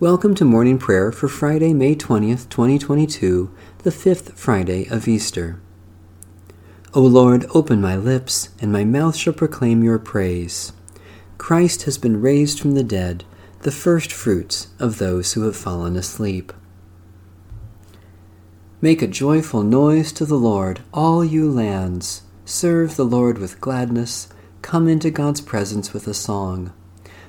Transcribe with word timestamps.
Welcome 0.00 0.36
to 0.36 0.44
morning 0.44 0.78
prayer 0.78 1.10
for 1.10 1.26
Friday, 1.26 1.74
May 1.74 1.96
20th, 1.96 2.48
2022, 2.50 3.52
the 3.78 3.90
fifth 3.90 4.38
Friday 4.38 4.86
of 4.86 5.08
Easter. 5.08 5.60
O 6.94 7.00
Lord, 7.00 7.46
open 7.52 7.80
my 7.80 7.96
lips, 7.96 8.50
and 8.60 8.72
my 8.72 8.84
mouth 8.84 9.16
shall 9.16 9.32
proclaim 9.32 9.82
your 9.82 9.98
praise. 9.98 10.72
Christ 11.36 11.82
has 11.82 11.98
been 11.98 12.20
raised 12.20 12.60
from 12.60 12.76
the 12.76 12.84
dead, 12.84 13.24
the 13.62 13.72
first 13.72 14.12
fruits 14.12 14.68
of 14.78 14.98
those 14.98 15.32
who 15.32 15.42
have 15.42 15.56
fallen 15.56 15.96
asleep. 15.96 16.52
Make 18.80 19.02
a 19.02 19.08
joyful 19.08 19.64
noise 19.64 20.12
to 20.12 20.24
the 20.24 20.38
Lord, 20.38 20.78
all 20.94 21.24
you 21.24 21.50
lands. 21.50 22.22
Serve 22.44 22.94
the 22.94 23.04
Lord 23.04 23.38
with 23.38 23.60
gladness. 23.60 24.28
Come 24.62 24.86
into 24.86 25.10
God's 25.10 25.40
presence 25.40 25.92
with 25.92 26.06
a 26.06 26.14
song. 26.14 26.72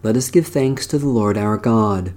Let 0.00 0.16
us 0.16 0.30
give 0.30 0.46
thanks 0.46 0.86
to 0.88 0.98
the 0.98 1.08
Lord 1.08 1.36
our 1.36 1.56
God. 1.56 2.14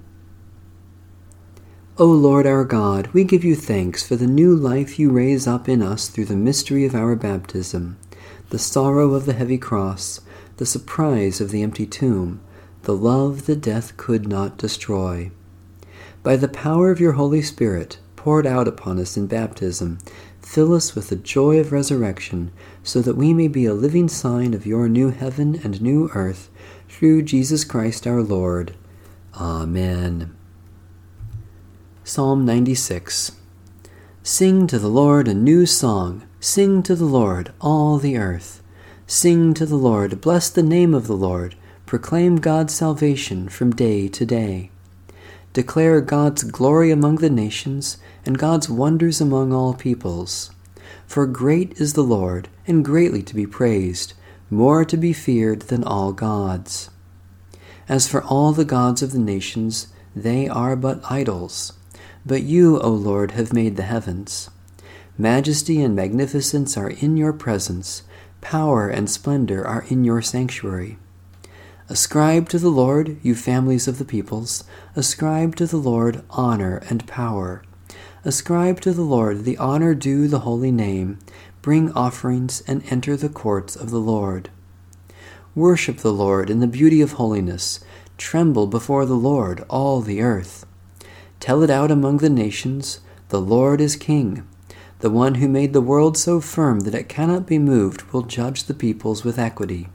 O 1.97 2.05
Lord 2.05 2.45
our 2.45 2.63
God, 2.63 3.07
we 3.07 3.23
give 3.23 3.43
you 3.43 3.55
thanks 3.55 4.07
for 4.07 4.15
the 4.15 4.27
new 4.27 4.55
life 4.55 4.99
you 4.99 5.09
raise 5.09 5.47
up 5.47 5.67
in 5.67 5.81
us 5.81 6.07
through 6.07 6.25
the 6.25 6.35
mystery 6.35 6.85
of 6.85 6.93
our 6.93 7.15
baptism, 7.15 7.97
the 8.49 8.59
sorrow 8.59 9.15
of 9.15 9.25
the 9.25 9.33
heavy 9.33 9.57
cross, 9.57 10.21
the 10.57 10.65
surprise 10.65 11.41
of 11.41 11.49
the 11.49 11.63
empty 11.63 11.87
tomb, 11.87 12.39
the 12.83 12.95
love 12.95 13.47
that 13.47 13.61
death 13.61 13.97
could 13.97 14.27
not 14.27 14.59
destroy. 14.59 15.31
By 16.21 16.35
the 16.35 16.47
power 16.47 16.91
of 16.91 16.99
your 16.99 17.13
Holy 17.13 17.41
Spirit, 17.41 17.97
poured 18.15 18.45
out 18.45 18.67
upon 18.67 18.99
us 18.99 19.17
in 19.17 19.25
baptism, 19.25 19.97
fill 20.39 20.75
us 20.75 20.93
with 20.93 21.09
the 21.09 21.15
joy 21.15 21.57
of 21.57 21.71
resurrection, 21.71 22.51
so 22.83 23.01
that 23.01 23.17
we 23.17 23.33
may 23.33 23.47
be 23.47 23.65
a 23.65 23.73
living 23.73 24.07
sign 24.07 24.53
of 24.53 24.67
your 24.67 24.87
new 24.87 25.09
heaven 25.09 25.59
and 25.63 25.81
new 25.81 26.11
earth 26.13 26.50
through 26.91 27.23
Jesus 27.23 27.63
Christ 27.63 28.05
our 28.05 28.21
Lord. 28.21 28.75
Amen. 29.33 30.35
Psalm 32.03 32.45
96 32.45 33.31
Sing 34.21 34.67
to 34.67 34.77
the 34.77 34.89
Lord 34.89 35.27
a 35.27 35.33
new 35.33 35.65
song. 35.65 36.27
Sing 36.39 36.83
to 36.83 36.95
the 36.95 37.05
Lord, 37.05 37.53
all 37.61 37.97
the 37.97 38.17
earth. 38.17 38.61
Sing 39.07 39.53
to 39.55 39.65
the 39.65 39.77
Lord, 39.77 40.21
bless 40.21 40.49
the 40.49 40.61
name 40.61 40.93
of 40.93 41.07
the 41.07 41.15
Lord. 41.15 41.55
Proclaim 41.85 42.35
God's 42.35 42.75
salvation 42.75 43.49
from 43.49 43.71
day 43.71 44.07
to 44.09 44.25
day. 44.25 44.69
Declare 45.53 46.01
God's 46.01 46.43
glory 46.43 46.91
among 46.91 47.15
the 47.15 47.29
nations 47.29 47.97
and 48.25 48.37
God's 48.37 48.69
wonders 48.69 49.19
among 49.19 49.53
all 49.53 49.73
peoples. 49.73 50.51
For 51.07 51.25
great 51.25 51.79
is 51.79 51.93
the 51.93 52.03
Lord, 52.03 52.47
and 52.67 52.85
greatly 52.85 53.23
to 53.23 53.35
be 53.35 53.47
praised 53.47 54.13
more 54.51 54.83
to 54.83 54.97
be 54.97 55.13
feared 55.13 55.61
than 55.63 55.83
all 55.83 56.11
gods. 56.11 56.89
As 57.87 58.07
for 58.07 58.21
all 58.21 58.51
the 58.51 58.65
gods 58.65 59.01
of 59.01 59.13
the 59.13 59.19
nations, 59.19 59.87
they 60.13 60.47
are 60.47 60.75
but 60.75 61.01
idols. 61.09 61.73
But 62.25 62.43
you, 62.43 62.79
O 62.81 62.89
Lord, 62.89 63.31
have 63.31 63.53
made 63.53 63.77
the 63.77 63.83
heavens. 63.83 64.49
Majesty 65.17 65.81
and 65.81 65.95
magnificence 65.95 66.77
are 66.77 66.89
in 66.89 67.15
your 67.15 67.33
presence, 67.33 68.03
power 68.41 68.89
and 68.89 69.09
splendor 69.09 69.65
are 69.65 69.85
in 69.87 70.03
your 70.03 70.21
sanctuary. 70.21 70.97
Ascribe 71.87 72.49
to 72.49 72.59
the 72.59 72.69
Lord, 72.69 73.17
you 73.21 73.35
families 73.35 73.87
of 73.87 73.99
the 73.99 74.05
peoples, 74.05 74.63
ascribe 74.95 75.55
to 75.57 75.65
the 75.65 75.77
Lord 75.77 76.23
honor 76.29 76.81
and 76.89 77.07
power. 77.07 77.63
Ascribe 78.23 78.79
to 78.81 78.93
the 78.93 79.01
Lord 79.01 79.45
the 79.45 79.57
honor 79.57 79.95
due 79.95 80.27
the 80.27 80.39
holy 80.39 80.71
name 80.71 81.19
bring 81.61 81.91
offerings, 81.93 82.61
and 82.67 82.83
enter 82.89 83.15
the 83.15 83.29
courts 83.29 83.75
of 83.75 83.91
the 83.91 83.99
Lord. 83.99 84.49
Worship 85.53 85.97
the 85.97 86.13
Lord 86.13 86.49
in 86.49 86.59
the 86.59 86.67
beauty 86.67 87.01
of 87.01 87.13
holiness. 87.13 87.79
Tremble 88.17 88.67
before 88.67 89.05
the 89.05 89.15
Lord, 89.15 89.65
all 89.69 90.01
the 90.01 90.21
earth. 90.21 90.65
Tell 91.39 91.61
it 91.63 91.69
out 91.69 91.91
among 91.91 92.17
the 92.17 92.29
nations 92.29 92.99
The 93.29 93.41
Lord 93.41 93.81
is 93.81 93.95
King. 93.95 94.47
The 94.99 95.09
one 95.09 95.35
who 95.35 95.47
made 95.47 95.73
the 95.73 95.81
world 95.81 96.17
so 96.17 96.39
firm 96.39 96.81
that 96.81 96.93
it 96.93 97.09
cannot 97.09 97.47
be 97.47 97.57
moved 97.57 98.03
will 98.11 98.21
judge 98.21 98.63
the 98.63 98.73
peoples 98.73 99.23
with 99.23 99.39
equity. 99.39 99.89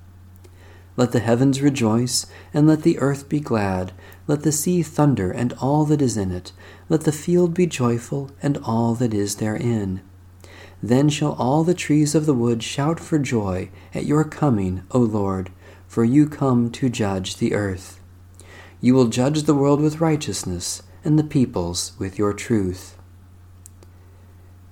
Let 0.96 1.12
the 1.12 1.20
heavens 1.20 1.60
rejoice, 1.60 2.26
and 2.52 2.66
let 2.66 2.82
the 2.82 2.98
earth 2.98 3.28
be 3.28 3.38
glad. 3.38 3.92
Let 4.26 4.42
the 4.42 4.52
sea 4.52 4.82
thunder, 4.82 5.30
and 5.30 5.52
all 5.54 5.84
that 5.84 6.02
is 6.02 6.16
in 6.16 6.32
it. 6.32 6.52
Let 6.88 7.02
the 7.02 7.12
field 7.12 7.54
be 7.54 7.66
joyful, 7.66 8.30
and 8.42 8.58
all 8.64 8.94
that 8.94 9.14
is 9.14 9.36
therein. 9.36 10.00
Then 10.86 11.08
shall 11.08 11.32
all 11.32 11.64
the 11.64 11.74
trees 11.74 12.14
of 12.14 12.26
the 12.26 12.32
wood 12.32 12.62
shout 12.62 13.00
for 13.00 13.18
joy 13.18 13.70
at 13.92 14.06
your 14.06 14.22
coming, 14.22 14.84
O 14.92 15.00
Lord, 15.00 15.50
for 15.88 16.04
you 16.04 16.28
come 16.28 16.70
to 16.70 16.88
judge 16.88 17.38
the 17.38 17.54
earth. 17.54 17.98
You 18.80 18.94
will 18.94 19.08
judge 19.08 19.42
the 19.42 19.54
world 19.54 19.80
with 19.80 20.00
righteousness, 20.00 20.84
and 21.02 21.18
the 21.18 21.24
peoples 21.24 21.90
with 21.98 22.20
your 22.20 22.32
truth. 22.32 22.96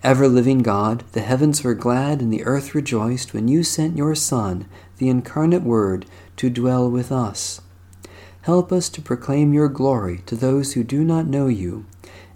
Ever 0.05 0.29
living 0.29 0.61
God, 0.61 1.03
the 1.11 1.21
heavens 1.21 1.65
were 1.65 1.75
glad 1.75 2.21
and 2.21 2.33
the 2.33 2.45
earth 2.45 2.77
rejoiced 2.77 3.35
when 3.35 3.49
you 3.49 3.65
sent 3.65 3.97
your 3.97 4.15
Son, 4.15 4.69
the 4.99 5.09
incarnate 5.09 5.65
Word, 5.65 6.07
to 6.37 6.49
dwell 6.49 6.89
with 6.89 7.11
us. 7.11 7.61
Help 8.43 8.71
us 8.71 8.89
to 8.91 9.03
proclaim 9.03 9.53
your 9.53 9.69
glory 9.69 10.19
to 10.27 10.37
those 10.37 10.75
who 10.75 10.85
do 10.85 11.03
not 11.03 11.27
know 11.27 11.49
you, 11.49 11.87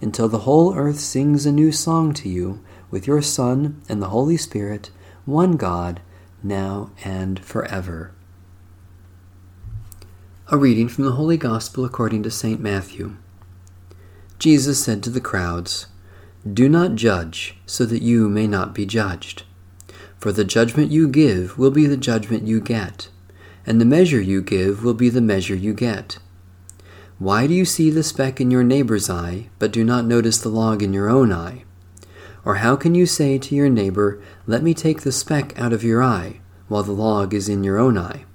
until 0.01 0.27
the 0.27 0.39
whole 0.39 0.75
earth 0.75 0.99
sings 0.99 1.45
a 1.45 1.51
new 1.53 1.71
song 1.71 2.13
to 2.15 2.27
you 2.27 2.59
with 2.91 3.07
your 3.07 3.21
Son 3.21 3.81
and 3.87 4.01
the 4.01 4.09
Holy 4.09 4.37
Spirit, 4.37 4.89
one 5.25 5.57
God, 5.57 6.01
now 6.43 6.91
and 7.03 7.43
forever. 7.43 8.11
A 10.51 10.57
reading 10.57 10.87
from 10.87 11.03
the 11.03 11.11
Holy 11.11 11.37
Gospel 11.37 11.85
according 11.85 12.23
to 12.23 12.31
St. 12.31 12.59
Matthew. 12.59 13.15
Jesus 14.39 14.83
said 14.83 15.03
to 15.03 15.09
the 15.09 15.21
crowds, 15.21 15.87
Do 16.51 16.67
not 16.67 16.95
judge, 16.95 17.55
so 17.65 17.85
that 17.85 18.01
you 18.01 18.29
may 18.29 18.47
not 18.47 18.73
be 18.73 18.85
judged. 18.85 19.43
For 20.17 20.31
the 20.31 20.43
judgment 20.43 20.91
you 20.91 21.07
give 21.07 21.57
will 21.57 21.71
be 21.71 21.85
the 21.85 21.97
judgment 21.97 22.47
you 22.47 22.59
get, 22.59 23.09
and 23.65 23.79
the 23.79 23.85
measure 23.85 24.21
you 24.21 24.41
give 24.41 24.83
will 24.83 24.93
be 24.93 25.09
the 25.09 25.21
measure 25.21 25.55
you 25.55 25.73
get. 25.73 26.17
Why 27.19 27.47
do 27.47 27.53
you 27.53 27.65
see 27.65 27.89
the 27.89 28.01
speck 28.01 28.39
in 28.39 28.49
your 28.49 28.63
neighbor's 28.63 29.09
eye, 29.09 29.49
but 29.59 29.73
do 29.73 29.83
not 29.83 30.05
notice 30.05 30.37
the 30.37 30.49
log 30.49 30.81
in 30.81 30.93
your 30.93 31.09
own 31.09 31.31
eye? 31.33 31.65
Or 32.45 32.55
how 32.55 32.75
can 32.75 32.95
you 32.95 33.05
say 33.05 33.37
to 33.37 33.55
your 33.55 33.69
neighbor, 33.69 34.21
Let 34.47 34.63
me 34.63 34.73
take 34.73 35.01
the 35.01 35.11
speck 35.11 35.59
out 35.59 35.73
of 35.73 35.83
your 35.83 36.01
eye, 36.01 36.39
while 36.67 36.83
the 36.83 36.91
log 36.91 37.33
is 37.33 37.49
in 37.49 37.63
your 37.63 37.77
own 37.77 37.97
eye? 37.97 38.25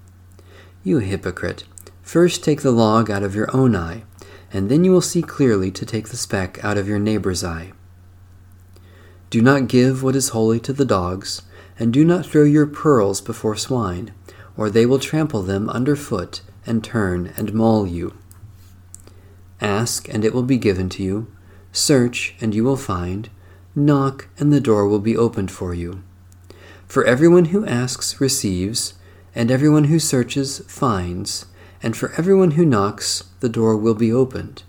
You 0.83 0.99
hypocrite, 0.99 1.65
first 2.03 2.45
take 2.45 2.63
the 2.63 2.71
log 2.71 3.11
out 3.11 3.23
of 3.23 3.35
your 3.35 3.55
own 3.57 3.75
eye, 3.75 4.05
and 4.53 4.71
then 4.71 4.85
you 4.85 4.93
will 4.93 5.01
see 5.01 5.23
clearly 5.23 5.71
to 5.71 5.87
take 5.87 6.09
the 6.09 6.17
speck 6.17 6.63
out 6.63 6.77
of 6.77 6.87
your 6.87 6.99
neighbor's 6.99 7.43
eye. 7.43 7.73
Do 9.31 9.41
not 9.41 9.67
give 9.67 10.03
what 10.03 10.15
is 10.15 10.29
holy 10.29 10.61
to 10.61 10.73
the 10.73 10.85
dogs, 10.85 11.43
and 11.79 11.93
do 11.93 12.05
not 12.05 12.27
throw 12.27 12.45
your 12.45 12.67
pearls 12.67 13.21
before 13.21 13.57
swine, 13.57 14.12
or 14.57 14.71
they 14.71 14.87
will 14.87 14.99
trample 14.99 15.43
them 15.43 15.69
under 15.71 15.97
foot 15.97 16.41
and 16.67 16.85
turn 16.85 17.33
and 17.37 17.53
maul 17.53 17.87
you. 17.87 18.15
Ask, 19.61 20.09
and 20.09 20.25
it 20.25 20.35
will 20.35 20.43
be 20.43 20.59
given 20.59 20.89
to 20.91 21.03
you. 21.03 21.27
Search, 21.73 22.37
and 22.41 22.55
you 22.55 22.62
will 22.62 22.77
find. 22.77 23.29
Knock, 23.76 24.29
and 24.38 24.53
the 24.53 24.61
door 24.61 24.87
will 24.87 25.00
be 25.00 25.17
opened 25.17 25.50
for 25.50 25.75
you. 25.75 26.03
For 26.87 27.05
everyone 27.05 27.47
who 27.47 27.67
asks 27.67 28.21
receives, 28.21 28.94
and 29.35 29.50
everyone 29.50 29.85
who 29.85 29.99
searches 29.99 30.61
finds, 30.69 31.47
and 31.82 31.97
for 31.97 32.12
everyone 32.12 32.53
who 32.53 32.65
knocks 32.65 33.25
the 33.41 33.49
door 33.49 33.76
will 33.76 33.94
be 33.94 34.12
opened. 34.12 34.62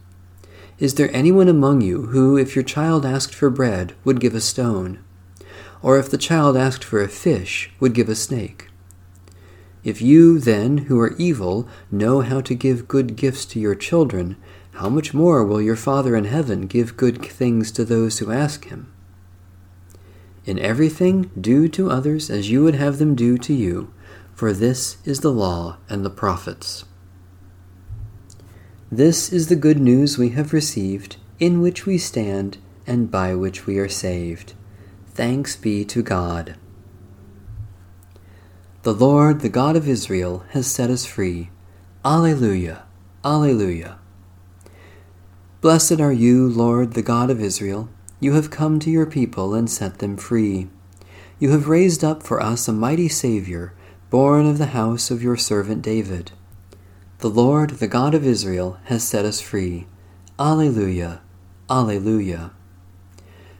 Is 0.79 0.95
there 0.95 1.15
anyone 1.15 1.47
among 1.47 1.81
you 1.81 2.07
who, 2.07 2.35
if 2.35 2.55
your 2.55 2.63
child 2.63 3.05
asked 3.05 3.35
for 3.35 3.51
bread, 3.51 3.93
would 4.03 4.19
give 4.19 4.33
a 4.33 4.41
stone? 4.41 4.99
Or 5.83 5.99
if 5.99 6.09
the 6.09 6.17
child 6.17 6.57
asked 6.57 6.83
for 6.83 6.99
a 6.99 7.07
fish, 7.07 7.69
would 7.79 7.93
give 7.93 8.09
a 8.09 8.15
snake? 8.15 8.69
If 9.83 10.01
you, 10.01 10.39
then, 10.39 10.79
who 10.89 10.99
are 10.99 11.15
evil, 11.17 11.69
know 11.91 12.21
how 12.21 12.41
to 12.41 12.55
give 12.55 12.87
good 12.87 13.15
gifts 13.15 13.45
to 13.45 13.59
your 13.59 13.75
children, 13.75 14.35
how 14.71 14.89
much 14.89 15.13
more 15.13 15.45
will 15.45 15.61
your 15.61 15.75
Father 15.75 16.15
in 16.15 16.25
heaven 16.25 16.65
give 16.65 16.97
good 16.97 17.23
things 17.23 17.71
to 17.73 17.85
those 17.85 18.17
who 18.17 18.31
ask 18.31 18.65
him? 18.65 18.91
In 20.45 20.59
everything, 20.59 21.31
do 21.39 21.67
to 21.69 21.89
others 21.89 22.29
as 22.29 22.51
you 22.51 22.63
would 22.63 22.75
have 22.75 22.99
them 22.99 23.15
do 23.15 23.37
to 23.39 23.53
you, 23.53 23.91
for 24.33 24.53
this 24.53 24.97
is 25.05 25.21
the 25.21 25.31
law 25.31 25.77
and 25.89 26.05
the 26.05 26.09
prophets. 26.09 26.85
This 28.91 29.33
is 29.33 29.47
the 29.47 29.55
good 29.55 29.79
news 29.79 30.17
we 30.17 30.29
have 30.29 30.53
received 30.53 31.17
in 31.39 31.61
which 31.61 31.85
we 31.85 31.97
stand 31.97 32.57
and 32.85 33.09
by 33.09 33.33
which 33.33 33.65
we 33.65 33.79
are 33.79 33.89
saved. 33.89 34.53
Thanks 35.07 35.55
be 35.55 35.83
to 35.85 36.03
God. 36.03 36.55
The 38.83 38.93
Lord, 38.93 39.41
the 39.41 39.49
God 39.49 39.75
of 39.75 39.87
Israel, 39.87 40.43
has 40.51 40.67
set 40.67 40.91
us 40.91 41.05
free. 41.05 41.49
Alleluia, 42.03 42.83
Alleluia. 43.23 43.97
Blessed 45.61 45.99
are 45.99 46.13
you, 46.13 46.47
Lord, 46.47 46.93
the 46.93 47.01
God 47.01 47.31
of 47.31 47.41
Israel. 47.41 47.89
You 48.19 48.33
have 48.33 48.49
come 48.49 48.79
to 48.79 48.89
your 48.89 49.05
people 49.05 49.53
and 49.53 49.69
set 49.69 49.99
them 49.99 50.15
free. 50.15 50.69
You 51.37 51.51
have 51.51 51.67
raised 51.67 52.03
up 52.03 52.23
for 52.23 52.41
us 52.41 52.67
a 52.67 52.73
mighty 52.73 53.09
Saviour, 53.09 53.73
born 54.09 54.45
of 54.45 54.57
the 54.57 54.67
house 54.67 55.11
of 55.11 55.21
your 55.21 55.35
servant 55.35 55.81
David. 55.81 56.31
The 57.19 57.29
Lord, 57.29 57.71
the 57.71 57.87
God 57.87 58.13
of 58.13 58.25
Israel, 58.25 58.77
has 58.85 59.05
set 59.05 59.25
us 59.25 59.41
free. 59.41 59.87
Alleluia, 60.39 61.21
Alleluia. 61.69 62.51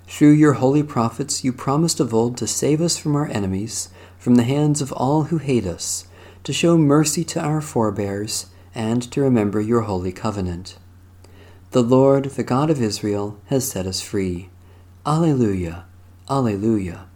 Through 0.08 0.32
your 0.32 0.54
holy 0.54 0.84
prophets, 0.84 1.44
you 1.44 1.52
promised 1.52 2.00
of 2.00 2.14
old 2.14 2.38
to 2.38 2.48
save 2.48 2.80
us 2.80 2.98
from 2.98 3.16
our 3.16 3.28
enemies, 3.28 3.90
from 4.18 4.36
the 4.36 4.44
hands 4.44 4.82
of 4.82 4.94
all 4.94 5.24
who 5.24 5.38
hate 5.38 5.66
us, 5.66 6.06
to 6.44 6.54
show 6.54 6.78
mercy 6.78 7.24
to 7.26 7.42
our 7.42 7.60
forebears, 7.60 8.46
and 8.74 9.02
to 9.12 9.22
remember 9.22 9.60
your 9.60 9.82
holy 9.82 10.12
covenant. 10.12 10.78
The 11.72 11.84
Lord, 11.84 12.26
the 12.26 12.44
God 12.44 12.70
of 12.70 12.82
Israel, 12.82 13.40
has 13.48 13.68
set 13.70 13.86
us 13.86 14.02
free. 14.02 14.50
Alleluia, 15.06 15.86
Alleluia. 16.30 17.08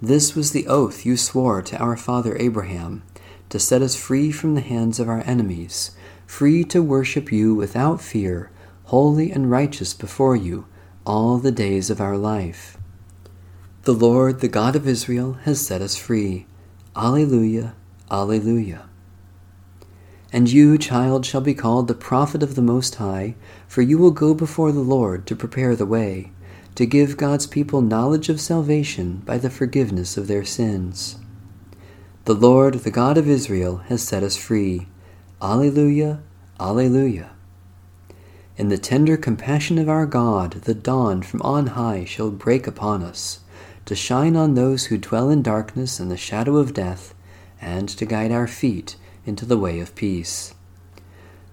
This 0.00 0.34
was 0.34 0.52
the 0.52 0.66
oath 0.66 1.04
you 1.04 1.16
swore 1.16 1.60
to 1.62 1.76
our 1.78 1.96
father 1.96 2.36
Abraham, 2.38 3.02
to 3.48 3.58
set 3.58 3.82
us 3.82 3.96
free 3.96 4.30
from 4.30 4.54
the 4.54 4.60
hands 4.60 5.00
of 5.00 5.08
our 5.08 5.22
enemies, 5.26 5.90
free 6.26 6.64
to 6.64 6.82
worship 6.82 7.32
you 7.32 7.54
without 7.54 8.00
fear, 8.00 8.50
holy 8.84 9.30
and 9.30 9.50
righteous 9.50 9.94
before 9.94 10.36
you 10.36 10.66
all 11.04 11.38
the 11.38 11.52
days 11.52 11.90
of 11.90 12.00
our 12.00 12.16
life. 12.16 12.78
The 13.82 13.94
Lord, 13.94 14.40
the 14.40 14.48
God 14.48 14.76
of 14.76 14.86
Israel, 14.86 15.34
has 15.44 15.64
set 15.64 15.80
us 15.80 15.96
free. 15.96 16.46
Alleluia, 16.94 17.74
Alleluia. 18.10 18.89
And 20.32 20.48
you, 20.48 20.78
child, 20.78 21.26
shall 21.26 21.40
be 21.40 21.54
called 21.54 21.88
the 21.88 21.94
prophet 21.94 22.42
of 22.42 22.54
the 22.54 22.62
Most 22.62 22.96
High, 22.96 23.34
for 23.66 23.82
you 23.82 23.98
will 23.98 24.12
go 24.12 24.32
before 24.32 24.70
the 24.70 24.80
Lord 24.80 25.26
to 25.26 25.34
prepare 25.34 25.74
the 25.74 25.86
way, 25.86 26.30
to 26.76 26.86
give 26.86 27.16
God's 27.16 27.48
people 27.48 27.80
knowledge 27.80 28.28
of 28.28 28.40
salvation 28.40 29.22
by 29.26 29.38
the 29.38 29.50
forgiveness 29.50 30.16
of 30.16 30.28
their 30.28 30.44
sins. 30.44 31.16
The 32.26 32.34
Lord, 32.34 32.74
the 32.74 32.92
God 32.92 33.18
of 33.18 33.28
Israel, 33.28 33.78
has 33.88 34.02
set 34.02 34.22
us 34.22 34.36
free. 34.36 34.86
Alleluia, 35.42 36.20
Alleluia. 36.60 37.30
In 38.56 38.68
the 38.68 38.78
tender 38.78 39.16
compassion 39.16 39.78
of 39.78 39.88
our 39.88 40.06
God, 40.06 40.52
the 40.62 40.74
dawn 40.74 41.22
from 41.22 41.42
on 41.42 41.68
high 41.68 42.04
shall 42.04 42.30
break 42.30 42.66
upon 42.66 43.02
us, 43.02 43.40
to 43.86 43.96
shine 43.96 44.36
on 44.36 44.54
those 44.54 44.86
who 44.86 44.98
dwell 44.98 45.28
in 45.28 45.42
darkness 45.42 45.98
and 45.98 46.10
the 46.10 46.16
shadow 46.16 46.56
of 46.56 46.74
death, 46.74 47.14
and 47.60 47.88
to 47.88 48.04
guide 48.04 48.30
our 48.30 48.46
feet 48.46 48.96
into 49.30 49.46
the 49.46 49.56
way 49.56 49.78
of 49.78 49.94
peace. 49.94 50.54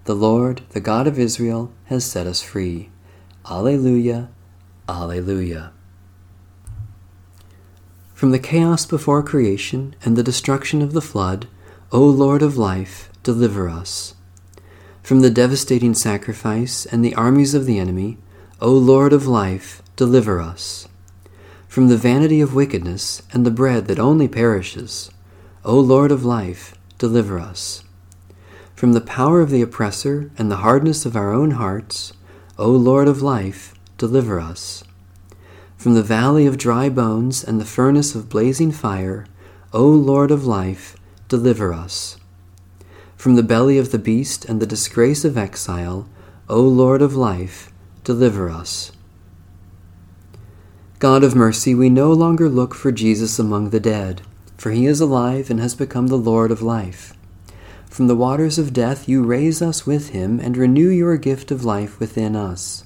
The 0.06 0.16
Lord, 0.16 0.64
the 0.72 0.80
God 0.80 1.06
of 1.06 1.20
Israel, 1.20 1.72
has 1.86 2.04
set 2.04 2.26
us 2.26 2.42
free. 2.42 2.90
Alleluia, 3.48 4.30
Alleluia. 4.90 5.72
From 8.16 8.32
the 8.32 8.40
chaos 8.40 8.88
before 8.88 9.22
creation 9.22 9.96
and 10.04 10.18
the 10.18 10.24
destruction 10.24 10.82
of 10.82 10.94
the 10.94 11.04
flood, 11.04 11.48
O 11.92 12.04
Lord 12.04 12.42
of 12.42 12.58
life, 12.58 13.12
deliver 13.22 13.70
us. 13.70 14.16
From 15.04 15.20
the 15.20 15.30
devastating 15.30 15.94
sacrifice 15.94 16.88
and 16.88 17.06
the 17.06 17.14
armies 17.14 17.54
of 17.54 17.68
the 17.68 17.78
enemy, 17.78 18.18
O 18.60 18.72
Lord 18.72 19.14
of 19.14 19.28
life, 19.28 19.84
deliver 19.96 20.42
us. 20.42 20.88
From 21.68 21.90
the 21.90 21.98
vanity 21.98 22.42
of 22.42 22.56
wickedness 22.56 23.22
and 23.32 23.46
the 23.46 23.52
bread 23.52 23.86
that 23.86 24.00
only 24.00 24.28
perishes, 24.28 25.12
O 25.64 25.80
Lord 25.80 26.12
of 26.12 26.26
life, 26.26 26.77
deliver 26.98 27.40
us. 27.40 27.84
From 28.76 28.94
the 28.94 29.02
power 29.02 29.42
of 29.42 29.50
the 29.50 29.62
oppressor 29.62 30.32
and 30.38 30.52
the 30.52 30.58
hardness 30.58 31.06
of 31.06 31.16
our 31.16 31.34
own 31.34 31.52
hearts, 31.52 32.14
O 32.58 32.70
Lord 32.70 33.08
of 33.08 33.22
life, 33.22 33.74
deliver 33.98 34.40
us. 34.40 34.84
From 35.78 35.94
the 35.94 36.04
valley 36.04 36.46
of 36.46 36.58
dry 36.58 36.90
bones 36.90 37.44
and 37.44 37.60
the 37.60 37.66
furnace 37.66 38.16
of 38.16 38.30
blazing 38.30 38.72
fire, 38.72 39.26
O 39.74 39.88
Lord 39.88 40.32
of 40.32 40.46
life, 40.46 40.96
deliver 41.28 41.74
us. 41.74 42.18
From 43.16 43.36
the 43.36 43.44
belly 43.44 43.78
of 43.78 43.92
the 43.92 44.00
beast 44.00 44.46
and 44.46 44.60
the 44.60 44.68
disgrace 44.68 45.26
of 45.26 45.38
exile, 45.38 46.08
O 46.50 46.62
Lord 46.62 47.02
of 47.02 47.16
life, 47.16 47.72
deliver 48.04 48.50
us. 48.50 48.92
God 51.00 51.24
of 51.24 51.36
mercy, 51.36 51.76
we 51.76 51.90
no 51.90 52.12
longer 52.12 52.50
look 52.50 52.74
for 52.74 52.92
Jesus 52.92 53.38
among 53.38 53.70
the 53.70 53.80
dead, 53.80 54.22
for 54.57 54.71
he 54.71 54.86
is 54.86 55.00
alive 55.00 55.50
and 55.50 55.59
has 55.59 55.75
become 55.75 56.07
the 56.07 56.18
Lord 56.18 56.51
of 56.51 56.62
life. 56.62 57.13
From 57.86 58.07
the 58.07 58.15
waters 58.15 58.57
of 58.57 58.74
death 58.74 59.07
you 59.07 59.24
raise 59.24 59.62
us 59.62 59.86
with 59.86 60.09
him 60.09 60.39
and 60.39 60.57
renew 60.57 60.89
your 60.89 61.18
gift 61.18 61.51
of 61.51 61.63
life 61.63 62.00
within 62.00 62.36
us. 62.36 62.83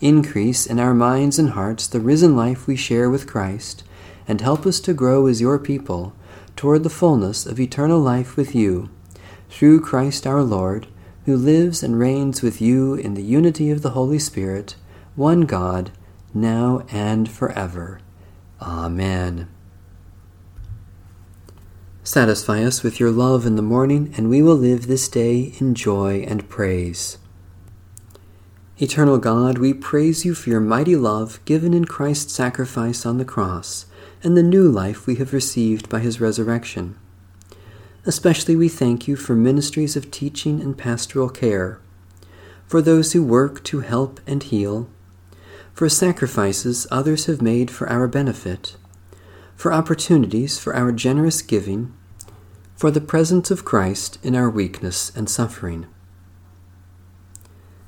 Increase 0.00 0.66
in 0.66 0.78
our 0.78 0.94
minds 0.94 1.38
and 1.38 1.50
hearts 1.50 1.86
the 1.86 2.00
risen 2.00 2.36
life 2.36 2.66
we 2.66 2.76
share 2.76 3.10
with 3.10 3.26
Christ, 3.26 3.84
and 4.26 4.40
help 4.40 4.66
us 4.66 4.80
to 4.80 4.94
grow 4.94 5.26
as 5.26 5.40
your 5.40 5.58
people 5.58 6.14
toward 6.56 6.82
the 6.82 6.90
fullness 6.90 7.46
of 7.46 7.58
eternal 7.58 8.00
life 8.00 8.36
with 8.36 8.54
you 8.54 8.88
through 9.52 9.80
Christ 9.80 10.26
our 10.26 10.42
Lord, 10.42 10.86
who 11.26 11.36
lives 11.36 11.82
and 11.82 11.98
reigns 11.98 12.42
with 12.42 12.60
you 12.60 12.94
in 12.94 13.14
the 13.14 13.22
unity 13.22 13.70
of 13.70 13.82
the 13.82 13.90
Holy 13.90 14.18
Spirit, 14.18 14.76
one 15.14 15.42
God, 15.42 15.90
now 16.32 16.84
and 16.90 17.30
forever. 17.30 18.00
Amen. 18.60 19.48
Satisfy 22.04 22.64
us 22.64 22.82
with 22.82 22.98
your 22.98 23.12
love 23.12 23.46
in 23.46 23.54
the 23.54 23.62
morning, 23.62 24.12
and 24.16 24.28
we 24.28 24.42
will 24.42 24.56
live 24.56 24.88
this 24.88 25.08
day 25.08 25.54
in 25.60 25.72
joy 25.72 26.24
and 26.26 26.48
praise. 26.48 27.18
Eternal 28.78 29.18
God, 29.18 29.58
we 29.58 29.72
praise 29.72 30.24
you 30.24 30.34
for 30.34 30.50
your 30.50 30.60
mighty 30.60 30.96
love 30.96 31.38
given 31.44 31.72
in 31.72 31.84
Christ's 31.84 32.32
sacrifice 32.32 33.06
on 33.06 33.18
the 33.18 33.24
cross, 33.24 33.86
and 34.20 34.36
the 34.36 34.42
new 34.42 34.68
life 34.68 35.06
we 35.06 35.14
have 35.16 35.32
received 35.32 35.88
by 35.88 36.00
his 36.00 36.20
resurrection. 36.20 36.98
Especially 38.04 38.56
we 38.56 38.68
thank 38.68 39.06
you 39.06 39.14
for 39.14 39.36
ministries 39.36 39.94
of 39.94 40.10
teaching 40.10 40.60
and 40.60 40.76
pastoral 40.76 41.28
care, 41.28 41.80
for 42.66 42.82
those 42.82 43.12
who 43.12 43.22
work 43.22 43.62
to 43.62 43.78
help 43.78 44.18
and 44.26 44.42
heal, 44.42 44.88
for 45.72 45.88
sacrifices 45.88 46.84
others 46.90 47.26
have 47.26 47.40
made 47.40 47.70
for 47.70 47.88
our 47.88 48.08
benefit, 48.08 48.76
for 49.56 49.72
opportunities 49.72 50.58
for 50.58 50.74
our 50.74 50.92
generous 50.92 51.42
giving, 51.42 51.92
for 52.74 52.90
the 52.90 53.00
presence 53.00 53.50
of 53.50 53.64
Christ 53.64 54.18
in 54.22 54.34
our 54.34 54.50
weakness 54.50 55.12
and 55.14 55.30
suffering. 55.30 55.86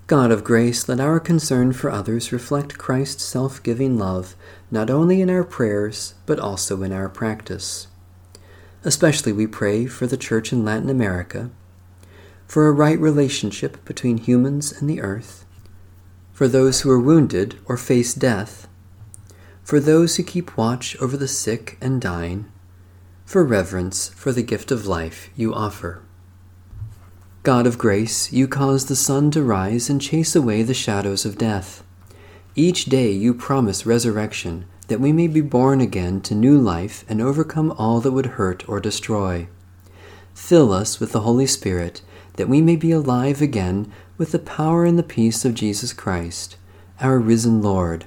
God 0.06 0.30
of 0.30 0.44
grace, 0.44 0.87
let 0.87 1.00
our 1.00 1.18
concern 1.18 1.73
for 1.73 1.90
others 1.90 2.30
reflect 2.30 2.76
Christ's 2.76 3.25
self 3.25 3.62
giving 3.62 3.99
love 3.99 4.37
not 4.71 4.90
only 4.90 5.23
in 5.23 5.30
our 5.30 5.44
prayers, 5.44 6.14
but 6.26 6.38
also 6.38 6.83
in 6.83 6.92
our 6.92 7.09
practice. 7.09 7.87
Especially 8.85 9.33
we 9.33 9.47
pray 9.47 9.87
for 9.87 10.06
the 10.06 10.18
Church 10.18 10.52
in 10.52 10.62
Latin 10.62 10.90
America, 10.90 11.50
for 12.47 12.68
a 12.68 12.73
right 12.73 12.99
relationship 13.00 13.83
between 13.87 14.18
humans 14.18 14.73
and 14.73 14.90
the 14.90 15.00
earth, 15.00 15.47
for 16.33 16.49
those 16.49 16.83
who 16.83 16.90
are 16.90 17.00
wounded 17.00 17.59
or 17.64 17.78
face 17.78 18.12
death, 18.12 18.68
for 19.64 19.80
those 19.80 20.16
who 20.16 20.23
keep 20.23 20.56
watch 20.56 20.94
over 21.00 21.16
the 21.16 21.26
sick 21.26 21.78
and 21.80 22.00
dying, 22.00 22.44
for 23.25 23.42
reverence 23.42 24.09
for 24.11 24.30
the 24.30 24.42
gift 24.42 24.71
of 24.71 24.87
life 24.87 25.30
you 25.35 25.54
offer. 25.54 26.02
God 27.42 27.66
of 27.66 27.78
grace, 27.78 28.33
you 28.33 28.47
cause 28.47 28.87
the 28.87 28.97
sun 28.97 29.30
to 29.33 29.42
rise 29.42 29.90
and 29.90 30.00
chase 30.00 30.37
away 30.37 30.62
the 30.62 30.75
shadows 30.75 31.25
of 31.25 31.38
death. 31.38 31.83
Each 32.54 32.85
day 32.85 33.11
you 33.11 33.35
promise 33.35 33.85
resurrection 33.85 34.66
that 34.88 35.00
we 35.00 35.12
may 35.12 35.26
be 35.26 35.40
born 35.40 35.80
again 35.80 36.21
to 36.23 36.35
new 36.35 36.59
life 36.59 37.04
and 37.09 37.21
overcome 37.21 37.73
all 37.73 38.00
that 38.00 38.12
would 38.12 38.26
hurt 38.26 38.68
or 38.68 38.80
destroy. 38.80 39.49
Fill 40.35 40.73
us 40.73 41.00
with 41.00 41.12
the 41.12 41.21
Holy 41.21 41.47
Spirit, 41.47 42.02
that 42.35 42.49
we 42.49 42.61
may 42.61 42.76
be 42.76 42.90
alive 42.90 43.40
again 43.40 43.90
with 44.18 44.33
the 44.33 44.38
power 44.38 44.85
and 44.85 44.99
the 44.99 45.02
peace 45.02 45.44
of 45.44 45.54
Jesus 45.54 45.92
Christ, 45.92 46.56
our 47.00 47.18
risen 47.18 47.62
Lord. 47.62 48.06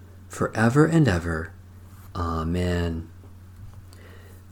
for 0.31 0.49
ever 0.55 0.85
and 0.85 1.09
ever. 1.09 1.51
Amen. 2.15 3.09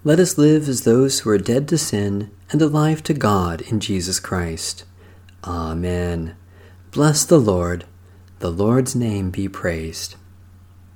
Let 0.04 0.20
us 0.20 0.38
live 0.38 0.68
as 0.68 0.84
those 0.84 1.22
who 1.22 1.30
are 1.30 1.38
dead 1.38 1.70
to 1.70 1.78
sin 1.78 2.32
and 2.52 2.62
alive 2.62 3.02
to 3.04 3.14
God 3.14 3.62
in 3.62 3.80
Jesus 3.80 4.20
Christ. 4.20 4.84
Amen. 5.46 6.36
Bless 6.92 7.24
the 7.24 7.40
Lord. 7.40 7.86
The 8.40 8.52
Lord's 8.52 8.94
name 8.94 9.30
be 9.30 9.48
praised. 9.48 10.16